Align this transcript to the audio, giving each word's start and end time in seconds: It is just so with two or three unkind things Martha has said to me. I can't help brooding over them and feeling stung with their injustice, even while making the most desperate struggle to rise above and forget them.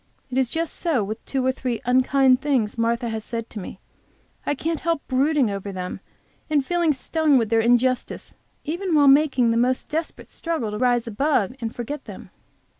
It 0.31 0.37
is 0.39 0.49
just 0.49 0.77
so 0.77 1.03
with 1.03 1.23
two 1.25 1.45
or 1.45 1.51
three 1.51 1.79
unkind 1.85 2.41
things 2.41 2.75
Martha 2.75 3.09
has 3.09 3.23
said 3.23 3.51
to 3.51 3.59
me. 3.59 3.79
I 4.47 4.55
can't 4.55 4.79
help 4.79 5.07
brooding 5.07 5.51
over 5.51 5.71
them 5.71 5.99
and 6.49 6.65
feeling 6.65 6.91
stung 6.91 7.37
with 7.37 7.51
their 7.51 7.61
injustice, 7.61 8.33
even 8.63 8.95
while 8.95 9.07
making 9.07 9.51
the 9.51 9.57
most 9.57 9.89
desperate 9.89 10.31
struggle 10.31 10.71
to 10.71 10.79
rise 10.79 11.05
above 11.05 11.53
and 11.61 11.75
forget 11.75 12.05
them. 12.05 12.31